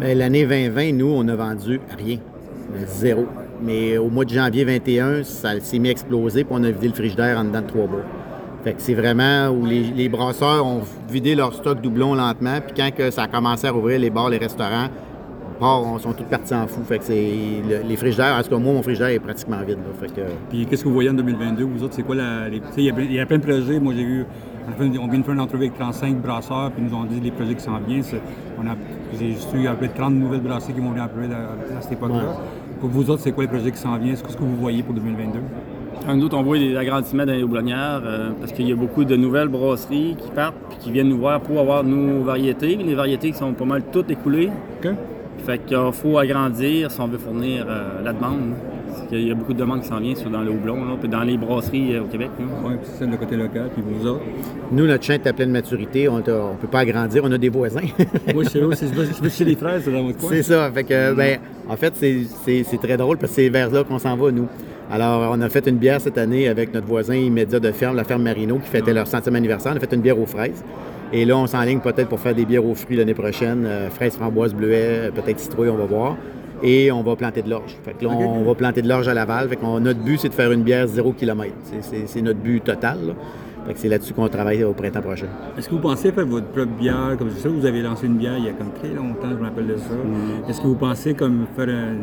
Ben, 0.01 0.17
L'année 0.17 0.45
2020, 0.47 0.93
nous, 0.93 1.09
on 1.15 1.27
a 1.29 1.37
vendu 1.37 1.81
rien. 1.97 2.19
Zéro. 2.87 3.27
Mais 3.63 3.97
au 3.97 4.09
mois 4.11 4.25
de 4.25 4.31
janvier 4.31 4.65
21, 4.65 5.23
ça 5.23 5.59
s'est 5.61 5.79
mis 5.79 5.89
à 5.89 5.93
exploser, 5.93 6.45
puis 6.45 6.55
on 6.59 6.63
a 6.65 6.71
vidé 6.71 6.89
le 6.89 6.95
frigidaire 6.95 7.39
en 7.39 7.45
dedans 7.45 7.63
de 7.63 7.67
trois 7.67 7.87
mois. 7.87 8.03
Fait 8.65 8.73
que 8.75 8.83
c'est 8.83 8.95
vraiment 8.95 9.49
où 9.49 9.65
les, 9.65 9.81
les 9.83 10.09
brasseurs 10.09 10.67
ont 10.67 10.81
vidé 11.11 11.35
leur 11.35 11.55
stock 11.55 11.81
doublon 11.81 12.15
lentement, 12.15 12.59
puis 12.61 12.75
quand 12.77 12.91
que 12.95 13.11
ça 13.11 13.23
a 13.23 13.29
commencé 13.29 13.67
à 13.67 13.71
rouvrir 13.71 13.99
les 14.01 14.11
bars, 14.11 14.29
les 14.29 14.39
restaurants, 14.39 14.89
on 15.61 15.99
sont 15.99 16.13
tous 16.13 16.25
partis 16.25 16.55
en 16.55 16.67
fou. 16.67 16.81
Fait 16.85 16.99
que 16.99 17.05
c'est 17.05 17.15
le- 17.69 17.89
les 17.89 17.97
frigidaires, 17.97 18.37
en 18.39 18.43
tout 18.43 18.51
cas, 18.51 18.59
moi, 18.59 18.73
mon 18.75 18.83
frigidaire 18.83 19.09
est 19.09 19.19
pratiquement 19.19 19.59
vide. 19.67 19.79
là. 19.79 19.93
Fait 20.01 20.13
que, 20.15 20.21
Puis 20.51 20.67
qu'est-ce 20.67 20.83
que 20.83 20.89
vous 20.89 20.95
voyez 20.95 21.11
en 21.11 21.15
2022, 21.15 21.65
vous 21.65 21.83
autres? 21.83 21.95
C'est 21.95 22.03
quoi 22.03 22.15
la. 22.17 22.49
les- 22.49 22.61
tu 22.61 22.67
sais, 22.67 22.73
Il 22.79 22.85
y, 22.85 22.91
a 22.91 22.93
plein- 22.93 23.05
il 23.05 23.13
y 23.15 23.21
a 23.21 23.27
plein 23.27 23.39
de 23.39 23.43
projets. 23.43 23.81
Moi, 23.81 23.95
j'ai 23.97 24.05
vu. 24.05 24.25
On, 24.81 25.07
vient 25.09 25.21
de 25.21 25.25
faire 25.25 25.35
une 25.35 25.41
entrevue 25.41 25.65
avec 25.67 25.79
35 25.79 26.17
brasseurs, 26.21 26.73
puis 26.73 26.83
ils 26.85 26.91
nous 26.91 26.97
ont 26.97 27.05
dit 27.05 27.21
les 27.21 27.31
projets 27.31 27.55
qui 27.55 27.63
s'en 27.63 27.79
viennent. 27.87 28.03
C'est- 28.03 28.21
On 28.61 28.67
a, 28.67 28.75
j'ai 29.19 29.31
juste 29.33 29.49
eu 29.55 29.67
à 29.69 29.73
peu 29.75 29.87
près 29.87 29.95
30 29.97 30.15
nouvelles 30.15 30.41
brasseries 30.41 30.73
qui 30.75 30.81
vont 30.81 30.91
venir 30.91 31.05
à, 31.05 31.09
peu 31.09 31.21
près 31.21 31.33
à, 31.33 31.79
à 31.79 31.81
cette 31.83 31.93
époque-là. 31.93 32.17
Ouais. 32.17 32.81
Pour 32.81 32.89
vous 32.91 33.09
autres, 33.11 33.23
c'est 33.23 33.31
quoi 33.33 33.45
les 33.45 33.49
projets 33.49 33.71
qui 33.71 33.79
s'en 33.79 33.97
viennent? 33.97 34.17
Qu'est-ce 34.17 34.37
que 34.37 34.43
vous 34.43 34.57
voyez 34.57 34.83
pour 34.83 34.95
2022? 34.95 35.39
Nous 36.15 36.25
autres, 36.25 36.37
on 36.37 36.43
voit 36.43 36.59
des 36.59 36.77
agrandissements 36.77 37.25
dans 37.27 37.33
les 37.33 37.43
houblonnières 37.43 38.03
euh, 38.05 38.31
parce 38.39 38.53
qu'il 38.53 38.69
y 38.69 38.73
a 38.73 38.77
beaucoup 38.77 39.05
de 39.05 39.17
nouvelles 39.17 39.49
brasseries 39.49 40.17
qui 40.19 40.31
partent 40.31 40.55
puis 40.69 40.79
qui 40.79 40.91
viennent 40.93 41.09
nous 41.09 41.19
voir 41.19 41.41
pour 41.41 41.59
avoir 41.61 41.83
nos 41.85 42.23
variétés. 42.23 42.77
Les 42.77 42.95
variétés 42.95 43.31
qui 43.33 43.39
sont 43.39 43.53
pas 43.55 43.65
mal 43.65 43.83
toutes 43.93 44.11
écoulées. 44.11 44.51
OK? 44.85 44.91
Fait 45.47 45.59
qu'il 45.59 45.79
faut 45.93 46.19
agrandir 46.19 46.91
si 46.91 47.01
on 47.01 47.07
veut 47.07 47.19
fournir 47.19 47.65
euh, 47.69 48.03
la 48.05 48.13
demande. 48.13 48.55
Parce 48.89 49.09
qu'il 49.09 49.29
y 49.29 49.31
a 49.31 49.35
beaucoup 49.35 49.53
de 49.53 49.59
demandes 49.59 49.83
qui 49.83 49.89
s'en 49.89 50.01
viennent 50.01 50.17
sur 50.17 50.31
dans 50.31 50.41
le 50.43 50.51
houblon, 50.51 50.77
là, 50.85 50.97
puis 50.99 51.09
dans 51.09 51.23
les 51.23 51.37
brasseries 51.37 51.95
euh, 51.95 52.03
au 52.03 52.07
Québec. 52.07 52.31
Oui, 52.39 52.73
puis 52.83 52.91
c'est 52.99 53.07
le 53.07 53.17
côté 53.17 53.37
local. 53.37 53.69
Puis 53.75 53.83
vous 53.87 54.07
autres? 54.07 54.23
nous, 54.73 54.87
notre 54.87 55.05
chaîne 55.05 55.21
est 55.25 55.29
à 55.29 55.33
pleine 55.33 55.51
maturité. 55.51 56.09
On 56.09 56.17
ne 56.17 56.23
peut 56.23 56.67
pas 56.71 56.81
agrandir. 56.81 57.23
On 57.25 57.31
a 57.31 57.39
des 57.39 57.49
voisins. 57.51 57.81
Moi, 58.35 58.43
je 58.45 58.49
sais 58.49 58.63
où, 58.63 58.73
c'est- 58.73 59.31
chez 59.31 59.45
les 59.45 59.55
frères, 59.55 59.81
c'est 59.85 59.93
dans 59.93 60.03
votre 60.03 60.19
coin. 60.19 60.31
C'est 60.31 60.43
ça. 60.43 60.71
Fait 60.73 60.85
que, 60.85 61.15
ben, 61.15 61.39
en 61.69 61.77
fait, 61.77 61.93
c'est- 61.95 62.25
c'est 62.45 62.65
c'est 62.65 62.79
très 62.79 62.97
drôle 62.97 63.19
parce 63.19 63.31
que 63.33 63.37
c'est 63.43 63.49
vers 63.49 63.71
là 63.71 63.85
qu'on 63.85 63.99
s'en 63.99 64.17
va, 64.17 64.31
nous. 64.33 64.47
Alors, 64.91 65.31
on 65.37 65.41
a 65.43 65.49
fait 65.49 65.67
une 65.69 65.77
bière 65.77 66.01
cette 66.01 66.17
année 66.19 66.49
avec 66.49 66.73
notre 66.73 66.87
voisin 66.87 67.15
immédiat 67.17 67.61
de 67.61 67.71
ferme, 67.73 67.97
la 67.97 68.05
ferme 68.05 68.23
Marino, 68.23 68.57
qui 68.59 68.69
fêtait 68.71 68.95
leur 68.95 69.07
centième 69.07 69.35
anniversaire. 69.37 69.73
On 69.75 69.77
a 69.77 69.81
fait 69.81 69.93
une 69.95 70.01
bière 70.01 70.19
aux 70.19 70.27
fraises. 70.27 70.65
Et 71.13 71.25
là, 71.25 71.37
on 71.37 71.47
s'enligne 71.47 71.81
peut-être 71.81 72.09
pour 72.09 72.21
faire 72.21 72.35
des 72.35 72.45
bières 72.45 72.65
aux 72.65 72.75
fruits 72.75 72.97
l'année 72.97 73.15
prochaine. 73.15 73.65
euh, 73.65 73.89
fraises, 73.91 74.17
framboises, 74.17 74.55
bleuets, 74.55 75.11
peut-être 75.15 75.39
citrouille, 75.39 75.69
on 75.69 75.77
va 75.77 75.85
voir. 75.85 76.17
Et 76.63 76.91
on 76.91 77.03
va 77.03 77.15
planter 77.17 77.43
de 77.43 77.51
l'orge. 77.51 77.77
Fait 77.85 77.93
que 77.93 78.05
là, 78.05 78.11
on 78.11 78.43
va 78.43 78.55
planter 78.55 78.81
de 78.83 78.89
l'orge 78.89 79.07
à 79.09 79.15
Laval. 79.15 79.49
Fait 79.49 79.57
qu'on- 79.57 79.79
notre 79.79 80.01
but, 80.01 80.19
c'est 80.19 80.31
de 80.31 80.35
faire 80.35 80.51
une 80.53 80.63
bière 80.63 80.87
zéro 80.89 81.13
kilomètre. 81.13 81.55
C'est- 82.07 82.23
notre 82.23 82.39
but 82.41 82.65
total. 82.65 82.99
là. 83.09 83.13
Fait 83.67 83.75
que 83.75 83.79
c'est 83.81 83.89
là-dessus 83.89 84.15
qu'on 84.15 84.29
travaille 84.29 84.63
au 84.63 84.73
printemps 84.73 85.01
prochain. 85.03 85.27
Est-ce 85.59 85.69
que 85.69 85.75
vous 85.75 85.81
pensez 85.81 86.13
faire 86.13 86.25
votre 86.25 86.47
propre 86.47 86.71
bière? 86.79 87.17
Comme 87.19 87.31
je 87.31 87.35
sais, 87.35 87.49
vous 87.49 87.67
avez 87.67 87.83
lancé 87.83 88.07
une 88.07 88.15
bière 88.17 88.39
il 88.39 88.45
y 88.45 88.49
a 88.49 88.53
comme 88.53 88.71
très 88.73 88.89
longtemps, 88.95 89.29
je 89.29 89.35
me 89.37 89.43
rappelle 89.43 89.67
de 89.67 89.77
ça. 89.77 89.91
Est-ce 90.49 90.61
que 90.61 90.67
vous 90.69 90.77
pensez 90.77 91.15
comme 91.15 91.47
faire 91.57 91.69
un- 91.69 91.97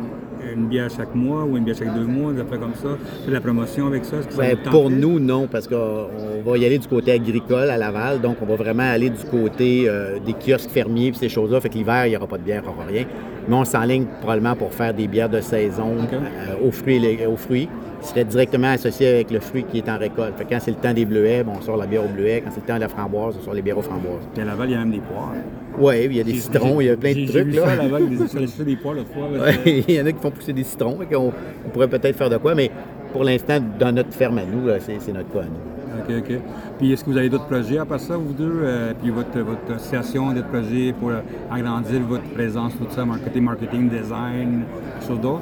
une 0.55 0.67
bière 0.67 0.89
chaque 0.89 1.13
mois 1.15 1.43
ou 1.43 1.57
une 1.57 1.63
bière 1.63 1.75
chaque 1.77 1.93
deux 1.93 2.05
mois, 2.05 2.33
des 2.33 2.41
affaires 2.41 2.59
comme 2.59 2.73
ça? 2.75 2.89
De 3.27 3.31
la 3.31 3.41
promotion 3.41 3.87
avec 3.87 4.05
ça? 4.05 4.21
Ça 4.21 4.29
Ben, 4.37 4.57
pour 4.71 4.89
nous, 4.89 5.19
non, 5.19 5.47
parce 5.47 5.67
qu'on 5.67 6.07
va 6.45 6.57
y 6.57 6.65
aller 6.65 6.77
du 6.79 6.87
côté 6.87 7.11
agricole 7.11 7.69
à 7.69 7.77
Laval, 7.77 8.21
donc 8.21 8.37
on 8.41 8.45
va 8.45 8.55
vraiment 8.55 8.83
aller 8.83 9.09
du 9.09 9.23
côté 9.29 9.85
euh, 9.87 10.17
des 10.19 10.33
kiosques 10.33 10.69
fermiers 10.69 11.07
et 11.07 11.13
ces 11.13 11.29
choses-là. 11.29 11.59
Fait 11.61 11.69
que 11.69 11.75
l'hiver, 11.75 12.05
il 12.07 12.09
n'y 12.11 12.17
aura 12.17 12.27
pas 12.27 12.37
de 12.37 12.43
bière, 12.43 12.61
il 12.65 12.69
n'y 12.69 12.75
aura 12.75 12.85
rien. 12.85 13.05
Mais 13.47 13.55
on 13.55 13.65
s'enligne 13.65 14.05
probablement 14.21 14.55
pour 14.55 14.73
faire 14.73 14.93
des 14.93 15.07
bières 15.07 15.29
de 15.29 15.41
saison 15.41 15.91
euh, 16.13 16.67
aux, 16.67 16.71
fruits, 16.71 16.99
les- 16.99 17.25
aux 17.25 17.35
fruits, 17.35 17.67
qui 18.03 18.09
seraient 18.09 18.25
directement 18.25 18.67
associés 18.67 19.07
avec 19.07 19.31
le 19.31 19.39
fruit 19.39 19.63
qui 19.63 19.77
est 19.79 19.89
en 19.89 19.97
récolte. 19.97 20.35
Fait 20.37 20.43
que 20.43 20.49
quand 20.49 20.59
c'est 20.59 20.71
le 20.71 20.77
temps 20.77 20.93
des 20.93 21.05
bleuets, 21.05 21.43
bon, 21.43 21.53
on 21.57 21.61
sort 21.61 21.77
la 21.77 21.87
bière 21.87 22.03
aux 22.05 22.09
bleuets. 22.13 22.41
Quand 22.45 22.51
c'est 22.53 22.61
le 22.61 22.67
temps 22.67 22.75
de 22.75 22.81
la 22.81 22.89
framboise, 22.89 23.35
on 23.39 23.43
sort 23.43 23.53
les 23.53 23.61
bières 23.61 23.77
aux 23.77 23.81
framboises. 23.81 24.27
Puis 24.33 24.41
à 24.41 24.45
Laval, 24.45 24.69
il 24.69 24.73
y 24.73 24.75
a 24.75 24.79
même 24.79 24.91
des 24.91 24.99
poires. 24.99 25.31
Oui, 25.79 25.95
il 26.05 26.17
y 26.17 26.19
a 26.19 26.23
des 26.23 26.33
citrons, 26.35 26.81
il 26.81 26.87
y 26.87 26.89
a 26.89 26.97
plein 26.97 27.11
de 27.13 27.25
trucs. 27.25 27.31
J'ai 27.31 27.43
vu 27.43 27.51
là. 27.53 27.65
ça 27.65 27.71
à 27.71 27.75
Laval, 27.77 28.09
des- 28.09 28.75
poires 28.75 28.95
fois. 29.11 29.27
Ouais, 29.31 29.53
c'est- 29.63 29.83
il 29.87 29.95
y 29.95 30.01
en 30.01 30.05
a 30.05 30.11
qui 30.11 30.19
font 30.19 30.29
pousser 30.31 30.53
des 30.53 30.63
citrons, 30.63 30.97
fait 30.99 31.15
qu'on- 31.15 31.31
on 31.65 31.69
pourrait 31.69 31.87
peut-être 31.87 32.15
faire 32.15 32.29
de 32.29 32.37
quoi, 32.37 32.53
mais 32.53 32.69
pour 33.11 33.23
l'instant, 33.23 33.57
dans 33.79 33.91
notre 33.93 34.13
ferme 34.13 34.37
à 34.37 34.43
nous, 34.45 34.69
c'est 34.79 35.13
notre 35.13 35.39
à 35.39 35.45
nous. 35.45 35.73
OK, 36.17 36.23
OK. 36.29 36.39
Puis 36.79 36.91
est-ce 36.91 37.03
que 37.03 37.09
vous 37.11 37.17
avez 37.17 37.29
d'autres 37.29 37.45
projets 37.47 37.77
à 37.77 37.85
part 37.85 37.99
ça, 37.99 38.17
vous 38.17 38.33
deux? 38.33 38.51
Euh, 38.63 38.93
puis 39.01 39.11
votre, 39.11 39.39
votre 39.39 39.73
association, 39.75 40.31
d'autres 40.33 40.47
projets 40.49 40.93
pour 40.99 41.11
agrandir 41.51 42.01
votre 42.01 42.23
présence, 42.33 42.73
tout 42.77 42.85
ça, 42.89 43.05
marketing, 43.05 43.43
marketing, 43.43 43.89
design, 43.89 44.63
quelque 44.99 45.07
chose 45.07 45.21
d'autre? 45.21 45.41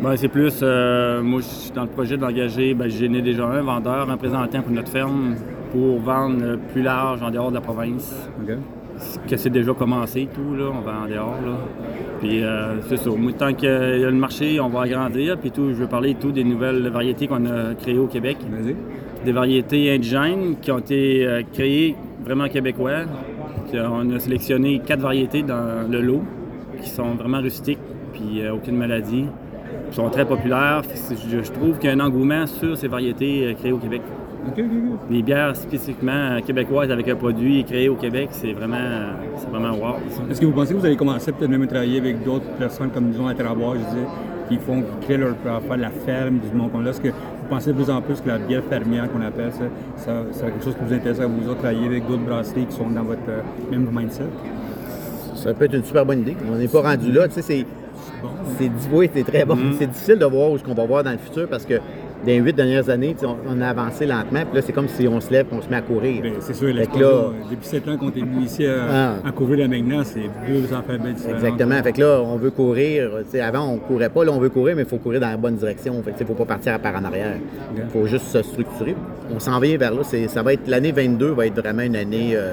Ben, 0.00 0.16
c'est 0.16 0.28
plus, 0.28 0.60
euh, 0.62 1.22
moi, 1.22 1.40
je 1.40 1.46
suis 1.46 1.70
dans 1.72 1.82
le 1.82 1.88
projet 1.88 2.16
d'engager, 2.16 2.74
ben, 2.74 2.88
j'ai 2.88 3.08
né 3.08 3.22
déjà 3.22 3.46
un 3.46 3.62
vendeur, 3.62 4.08
un 4.08 4.12
représentant 4.12 4.62
pour 4.62 4.72
notre 4.72 4.90
ferme, 4.90 5.36
pour 5.70 6.00
vendre 6.00 6.42
euh, 6.42 6.56
plus 6.72 6.82
large 6.82 7.22
en 7.22 7.30
dehors 7.30 7.50
de 7.50 7.54
la 7.54 7.60
province. 7.60 8.12
OK. 8.42 8.56
que 9.28 9.36
c'est 9.36 9.50
déjà 9.50 9.72
commencé 9.72 10.28
tout, 10.32 10.54
là, 10.54 10.70
on 10.74 10.80
va 10.80 10.92
en 11.04 11.08
dehors, 11.08 11.38
là. 11.44 11.56
Puis 12.20 12.42
euh, 12.42 12.80
c'est 12.88 12.98
ça, 12.98 13.10
moi, 13.10 13.32
tant 13.32 13.52
qu'il 13.52 13.68
y 13.68 14.04
a 14.04 14.10
le 14.10 14.12
marché, 14.12 14.60
on 14.60 14.68
va 14.68 14.82
agrandir, 14.82 15.38
puis 15.38 15.50
tout, 15.50 15.70
je 15.70 15.74
veux 15.74 15.86
parler 15.86 16.14
tout 16.14 16.30
des 16.30 16.44
nouvelles 16.44 16.88
variétés 16.88 17.26
qu'on 17.26 17.44
a 17.46 17.74
créées 17.74 17.98
au 17.98 18.06
Québec. 18.06 18.36
Vas-y. 18.50 18.76
Des 19.24 19.32
variétés 19.32 19.92
indigènes 19.94 20.56
qui 20.60 20.70
ont 20.70 20.78
été 20.78 21.26
euh, 21.26 21.42
créées 21.52 21.96
vraiment 22.24 22.48
québécois. 22.48 23.04
Puis, 23.68 23.78
euh, 23.78 23.88
on 23.90 24.10
a 24.10 24.18
sélectionné 24.18 24.80
quatre 24.84 25.00
variétés 25.00 25.42
dans 25.42 25.88
le 25.88 26.00
lot, 26.00 26.22
qui 26.80 26.88
sont 26.88 27.14
vraiment 27.14 27.40
rustiques, 27.40 27.78
puis 28.12 28.42
aucune 28.52 28.76
maladie. 28.76 29.26
Qui 29.92 29.96
sont 29.96 30.08
très 30.08 30.24
populaires. 30.24 30.80
Je, 31.10 31.42
je 31.42 31.52
trouve 31.52 31.78
qu'il 31.78 31.90
y 31.90 31.92
a 31.92 31.94
un 31.94 32.00
engouement 32.00 32.46
sur 32.46 32.78
ces 32.78 32.88
variétés 32.88 33.44
euh, 33.44 33.52
créées 33.52 33.72
au 33.72 33.76
Québec. 33.76 34.00
OK, 34.46 34.54
OK, 34.58 34.64
OK. 34.64 35.00
Les 35.10 35.22
bières 35.22 35.54
spécifiquement 35.54 36.12
euh, 36.12 36.40
québécoises 36.40 36.90
avec 36.90 37.08
un 37.08 37.14
produit 37.14 37.62
créé 37.62 37.90
au 37.90 37.96
Québec, 37.96 38.30
c'est 38.32 38.54
vraiment, 38.54 38.78
c'est 39.36 39.50
vraiment 39.50 39.76
wow. 39.76 39.96
Est-ce 40.30 40.40
que 40.40 40.46
vous 40.46 40.52
pensez 40.52 40.72
que 40.72 40.78
vous 40.78 40.86
allez 40.86 40.96
commencer 40.96 41.30
peut-être 41.30 41.50
même 41.50 41.60
à 41.60 41.66
travailler 41.66 41.98
avec 41.98 42.24
d'autres 42.24 42.48
personnes 42.58 42.88
comme 42.88 43.10
disons 43.10 43.26
à 43.26 43.34
Tarabois, 43.34 43.74
je 43.74 43.94
disais, 43.94 44.06
qui 44.48 44.56
font, 44.56 44.80
qui 44.80 45.06
créent 45.06 45.18
leur 45.18 45.34
affaire 45.44 45.76
de 45.76 45.82
la 45.82 45.90
ferme, 45.90 46.38
du 46.38 46.56
mont 46.56 46.70
là 46.80 46.88
Est-ce 46.88 47.00
que 47.02 47.08
vous 47.08 47.48
pensez 47.50 47.70
de 47.70 47.76
plus 47.76 47.90
en 47.90 48.00
plus 48.00 48.18
que 48.18 48.28
la 48.28 48.38
bière 48.38 48.64
fermière 48.64 49.12
qu'on 49.12 49.20
appelle 49.20 49.52
ça, 49.52 49.64
ça, 49.96 50.22
c'est 50.30 50.46
quelque 50.46 50.64
chose 50.64 50.74
qui 50.74 50.84
vous 50.86 50.94
intéresse 50.94 51.20
à 51.20 51.26
vous 51.26 51.50
autres, 51.50 51.58
travailler 51.58 51.84
avec 51.84 52.06
d'autres 52.06 52.24
brasseries 52.24 52.64
qui 52.64 52.74
sont 52.74 52.88
dans 52.88 53.04
votre 53.04 53.20
euh, 53.28 53.42
même 53.70 53.86
mindset? 53.92 54.24
Ça 55.34 55.52
peut 55.52 55.66
être 55.66 55.74
une 55.74 55.84
super 55.84 56.06
bonne 56.06 56.20
idée. 56.20 56.36
On 56.50 56.56
n'est 56.56 56.68
pas 56.68 56.80
rendu 56.80 57.12
là. 57.12 57.28
Tu 57.28 57.42
sais, 57.42 57.66
c'est, 58.58 58.70
oui, 58.92 59.10
c'est 59.14 59.24
très 59.24 59.44
bon. 59.44 59.56
Mm-hmm. 59.56 59.74
C'est 59.78 59.86
difficile 59.86 60.18
de 60.18 60.24
voir 60.26 60.50
où 60.50 60.58
ce 60.58 60.62
qu'on 60.64 60.74
va 60.74 60.84
voir 60.84 61.04
dans 61.04 61.12
le 61.12 61.18
futur 61.18 61.48
parce 61.48 61.64
que 61.64 61.74
dans 62.22 62.28
les 62.28 62.36
huit 62.36 62.52
dernières 62.52 62.88
années, 62.88 63.16
on, 63.48 63.60
a 63.60 63.68
avancé 63.68 64.06
lentement. 64.06 64.42
Puis 64.44 64.54
là, 64.54 64.62
c'est 64.62 64.72
comme 64.72 64.86
si 64.86 65.08
on 65.08 65.20
se 65.20 65.30
lève 65.32 65.46
et 65.50 65.54
on 65.56 65.60
se 65.60 65.68
met 65.68 65.76
à 65.76 65.82
courir. 65.82 66.22
Ben, 66.22 66.34
c'est 66.38 66.54
sûr, 66.54 66.72
là- 66.72 66.82
euh, 66.82 67.30
depuis 67.50 67.66
7 67.66 67.88
ans 67.88 67.96
qu'on 67.96 68.10
est 68.10 68.20
venu 68.20 68.44
ici 68.44 68.64
à, 68.64 68.76
Ah. 68.88 69.14
à 69.26 69.32
couvrir 69.32 69.58
la 69.58 69.68
Magna, 69.68 70.04
c'est 70.04 70.30
deux 70.46 70.72
affaires 70.72 71.00
bien 71.00 71.12
différentes. 71.12 71.42
Exactement. 71.42 71.82
Fait 71.82 71.92
que 71.92 72.00
là, 72.00 72.20
on 72.24 72.36
veut 72.36 72.52
courir. 72.52 73.10
Avant, 73.42 73.66
on 73.72 73.78
courait 73.78 74.08
pas. 74.08 74.24
Là, 74.24 74.30
on 74.32 74.38
veut 74.38 74.50
courir, 74.50 74.76
mais 74.76 74.82
il 74.82 74.88
faut 74.88 74.98
courir 74.98 75.20
dans 75.20 75.30
la 75.30 75.36
bonne 75.36 75.56
direction. 75.56 76.00
Fait 76.02 76.12
que, 76.12 76.18
tu 76.18 76.18
sais, 76.18 76.24
faut 76.24 76.34
pas 76.34 76.44
partir 76.44 76.74
à 76.74 76.78
part 76.78 76.94
en 76.94 77.04
arrière. 77.04 77.34
Il 77.76 77.90
faut 77.90 78.06
juste 78.06 78.26
se 78.26 78.40
structurer. 78.42 78.94
On 79.34 79.40
s'en 79.40 79.58
vient 79.58 79.76
vers 79.76 79.92
là. 79.92 80.02
Ça 80.04 80.42
va 80.44 80.52
être 80.52 80.68
l'année 80.68 80.92
22 80.92 81.32
va 81.32 81.46
être 81.46 81.58
vraiment 81.60 81.82
une 81.82 81.96
année 81.96 82.36
euh, 82.36 82.52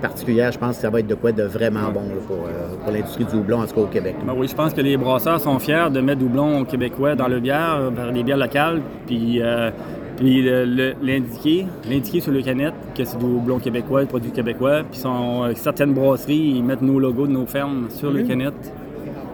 particulière. 0.00 0.52
Je 0.52 0.58
pense 0.58 0.76
que 0.76 0.82
ça 0.82 0.90
va 0.90 1.00
être 1.00 1.06
de 1.06 1.14
quoi 1.14 1.32
de 1.32 1.42
vraiment 1.42 1.90
bon 1.92 2.02
là, 2.02 2.20
pour, 2.26 2.36
euh, 2.36 2.76
pour 2.82 2.92
l'industrie 2.92 3.24
du 3.24 3.36
houblon, 3.36 3.60
en 3.62 3.66
tout 3.66 3.74
cas 3.74 3.80
au 3.80 3.86
Québec. 3.86 4.16
Ben 4.26 4.34
oui, 4.36 4.48
je 4.48 4.54
pense 4.54 4.72
que 4.72 4.80
les 4.80 4.96
brasseurs 4.96 5.40
sont 5.40 5.58
fiers 5.58 5.90
de 5.90 6.00
mettre 6.00 6.20
doublon 6.20 6.64
québécois 6.64 7.14
dans 7.14 7.28
le 7.28 7.40
bière, 7.40 7.78
euh, 7.80 8.12
les 8.12 8.22
bières 8.22 8.36
locales, 8.36 8.80
puis, 9.06 9.40
euh, 9.40 9.70
puis 10.16 10.48
l'indiquer, 11.02 11.66
l'indiquer 11.88 12.20
sur 12.20 12.32
le 12.32 12.42
canette 12.42 12.74
que 12.96 13.04
c'est 13.04 13.18
du 13.18 13.24
houblon 13.24 13.58
québécois, 13.58 14.04
produit 14.06 14.30
québécois, 14.30 14.82
puis 14.90 14.98
sont, 14.98 15.50
certaines 15.54 15.92
brasseries, 15.92 16.54
ils 16.56 16.64
mettent 16.64 16.82
nos 16.82 16.98
logos 16.98 17.26
de 17.26 17.32
nos 17.32 17.46
fermes 17.46 17.86
sur 17.90 18.10
le 18.10 18.22
canette. 18.22 18.72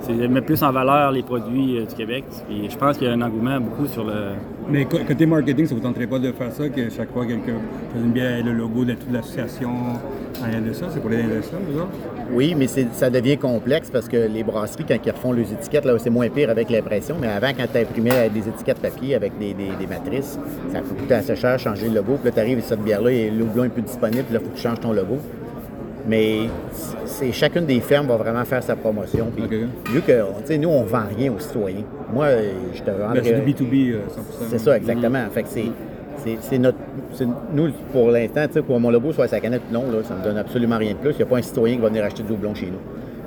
c'est 0.00 0.12
mettre 0.12 0.46
plus 0.46 0.62
en 0.62 0.72
valeur 0.72 1.12
les 1.12 1.22
produits 1.22 1.86
du 1.88 1.94
Québec. 1.94 2.24
Puis 2.48 2.68
je 2.68 2.76
pense 2.76 2.98
qu'il 2.98 3.06
y 3.06 3.10
a 3.10 3.14
un 3.14 3.22
engouement 3.22 3.60
beaucoup 3.60 3.86
sur 3.86 4.04
le. 4.04 4.32
Mais 4.70 4.84
côté 4.84 5.26
marketing, 5.26 5.66
ça 5.66 5.74
vous 5.74 5.80
tenterait 5.80 6.06
pas 6.06 6.18
de 6.18 6.32
faire 6.32 6.52
ça, 6.52 6.68
que 6.68 6.88
chaque 6.90 7.12
fois 7.12 7.26
quelqu'un 7.26 7.54
faisait 7.94 8.38
ait 8.38 8.42
le 8.42 8.52
logo 8.52 8.84
de 8.84 8.94
toute 8.94 9.12
l'association 9.12 9.70
en 9.70 10.44
rien 10.50 10.60
de 10.60 10.72
ça? 10.72 10.86
C'est 10.92 11.00
pour 11.00 11.10
les 11.10 11.18
autres? 11.18 11.88
Oui, 12.32 12.54
mais 12.56 12.66
ça 12.66 13.10
devient 13.10 13.36
complexe 13.36 13.90
parce 13.90 14.08
que 14.08 14.16
les 14.16 14.42
brasseries, 14.42 14.84
quand 14.88 14.96
ils 15.04 15.10
refont 15.10 15.32
les 15.32 15.52
étiquettes, 15.52 15.84
là, 15.84 15.98
c'est 15.98 16.10
moins 16.10 16.28
pire 16.28 16.48
avec 16.48 16.70
l'impression. 16.70 17.16
Mais 17.20 17.28
avant, 17.28 17.50
quand 17.56 17.66
tu 17.70 17.78
imprimais 17.78 18.30
des 18.30 18.48
étiquettes 18.48 18.78
papier 18.78 19.14
avec 19.14 19.38
des, 19.38 19.52
des- 19.54 19.86
matrices, 19.86 20.38
ça 20.72 20.80
coûtait 20.80 21.14
assez 21.14 21.36
cher 21.36 21.58
changer 21.58 21.88
le 21.88 21.96
logo. 21.96 22.14
Puis 22.14 22.26
là, 22.26 22.30
tu 22.32 22.40
arrives 22.40 22.58
et 22.58 22.62
cette 22.62 22.82
bière-là, 22.82 23.10
et 23.10 23.30
le 23.30 23.44
houblon 23.44 23.64
est 23.64 23.68
plus 23.68 23.82
disponible, 23.82 24.22
puis 24.24 24.34
là, 24.34 24.40
il 24.40 24.44
faut 24.46 24.50
que 24.50 24.56
tu 24.56 24.62
changes 24.62 24.80
ton 24.80 24.92
logo. 24.92 25.18
Mais 26.06 26.40
c'est 27.04 27.30
chacune 27.32 27.64
des 27.64 27.80
fermes 27.80 28.06
va 28.08 28.16
vraiment 28.16 28.44
faire 28.44 28.62
sa 28.62 28.74
promotion. 28.76 29.26
Puis, 29.34 29.44
OK. 29.44 29.90
Vu 29.92 30.00
que, 30.02 30.12
tu 30.12 30.46
sais, 30.46 30.58
nous, 30.58 30.68
on 30.68 30.82
vend 30.82 31.02
rien 31.16 31.32
aux 31.32 31.38
citoyens. 31.38 31.84
Moi, 32.12 32.26
je 32.74 32.82
te 32.82 32.90
vends. 32.90 33.12
Ben, 33.14 33.22
c'est 33.22 33.40
du 33.40 33.52
B2B, 33.52 33.92
euh, 33.92 33.98
100%. 34.08 34.46
C'est 34.50 34.58
ça, 34.58 34.76
exactement. 34.76 35.24
Fait 35.32 35.42
que 35.44 35.48
c'est. 35.48 36.58
notre. 36.58 36.78
Nous, 37.52 37.70
pour 37.92 38.10
l'instant, 38.10 38.46
tu 38.46 38.54
sais, 38.54 38.62
pour 38.62 38.78
mon 38.80 38.90
logo 38.90 39.12
soit 39.12 39.28
sa 39.28 39.38
canette, 39.40 39.62
non, 39.70 39.84
là, 39.92 39.98
ça 40.02 40.14
ne 40.14 40.20
me 40.20 40.24
donne 40.24 40.38
absolument 40.38 40.78
rien 40.78 40.92
de 40.92 40.98
plus. 40.98 41.10
Il 41.12 41.16
n'y 41.16 41.22
a 41.22 41.26
pas 41.26 41.36
un 41.38 41.42
citoyen 41.42 41.76
qui 41.76 41.82
va 41.82 41.88
venir 41.88 42.04
acheter 42.04 42.22
du 42.22 42.32
houblon 42.32 42.54
chez 42.54 42.66
nous. 42.66 42.78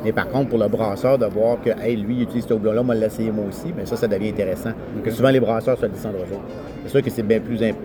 Mais 0.03 0.11
par 0.11 0.27
contre, 0.29 0.49
pour 0.49 0.59
le 0.59 0.67
brasseur, 0.67 1.17
de 1.17 1.25
voir 1.25 1.57
que, 1.63 1.69
hey, 1.81 1.95
lui, 1.95 2.15
il 2.17 2.21
utilise 2.23 2.45
ce 2.45 2.53
houblon-là, 2.53 2.83
moi, 2.83 2.93
l'essayer 2.95 3.31
moi 3.31 3.45
aussi, 3.49 3.73
mais 3.75 3.85
ça, 3.85 3.95
ça 3.95 4.07
devient 4.07 4.29
intéressant. 4.29 4.71
Que 5.03 5.09
souvent, 5.11 5.29
les 5.29 5.39
brasseurs 5.39 5.77
se 5.77 5.85
le 5.85 5.91
eux. 5.91 6.37
C'est 6.83 6.89
sûr 6.91 7.01
que 7.01 7.09
c'est 7.09 7.23
bien 7.23 7.39
plus 7.39 7.61
imp- 7.63 7.75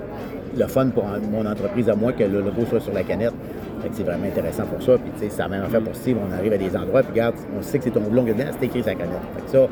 le 0.56 0.66
fun 0.66 0.88
pour 0.88 1.04
mon 1.32 1.46
entreprise 1.46 1.88
à 1.88 1.94
moi 1.94 2.12
que 2.12 2.24
le 2.24 2.40
logo 2.40 2.62
soit 2.68 2.80
sur 2.80 2.92
la 2.92 3.02
canette. 3.04 3.32
Fait 3.82 3.88
que 3.88 3.94
c'est 3.96 4.02
vraiment 4.02 4.26
intéressant 4.26 4.64
pour 4.64 4.82
ça. 4.82 4.92
Puis, 4.98 5.10
tu 5.14 5.20
sais, 5.24 5.30
c'est 5.30 5.42
la 5.42 5.48
même 5.48 5.62
affaire 5.62 5.80
pour 5.82 5.94
Steve. 5.94 6.16
On 6.28 6.32
arrive 6.36 6.52
à 6.52 6.58
des 6.58 6.76
endroits, 6.76 7.02
puis 7.02 7.12
regarde, 7.12 7.34
on 7.58 7.62
sait 7.62 7.78
que 7.78 7.84
c'est 7.84 7.90
ton 7.90 8.00
houblon 8.04 8.24
dedans, 8.24 8.44
c'est 8.58 8.66
écrit 8.66 8.82
sa 8.82 8.94
canette. 8.94 9.16
Fait 9.36 9.42
que 9.44 9.50
ça, 9.50 9.66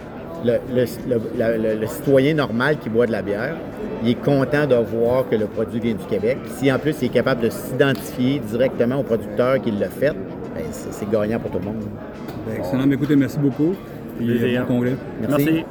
le, 0.45 0.53
le- 0.75 0.85
le- 1.09 1.21
la- 1.37 1.59
le- 1.59 1.81
le 1.81 1.87
citoyen 1.87 2.35
normal 2.35 2.79
qui 2.79 2.88
boit 2.88 3.07
de 3.07 3.12
la 3.12 3.23
bière, 3.23 3.57
il 4.03 4.11
est 4.11 4.15
content 4.23 4.67
de 4.67 4.77
voir 4.77 5.29
que 5.29 5.35
le 5.37 5.47
produit 5.47 5.81
vient 5.81 5.95
du 5.95 6.05
Québec. 6.05 6.38
Si 6.47 6.71
en 6.73 6.79
plus 6.79 6.97
il 7.03 7.07
est 7.07 7.09
capable 7.09 7.41
de 7.43 7.50
s'identifier 7.50 8.38
directement 8.41 9.00
au 9.00 9.03
producteur 9.03 9.61
qui 9.61 9.73
l'a 9.73 9.88
fait, 9.88 10.12
ben, 10.55 10.62
c'est 10.71 10.93
c'est 10.93 11.11
gagnant 11.11 11.38
pour 11.41 11.50
tout 11.50 11.59
le 11.59 11.65
monde. 11.65 11.83
Ben, 12.47 12.57
excellent. 12.59 12.91
Écoutez, 12.91 13.17
merci 13.17 13.38
beaucoup. 13.38 13.75
Puis, 14.17 14.27
bon 14.61 14.67
congrès. 14.67 14.95
Merci. 15.29 15.45
Merci. 15.45 15.65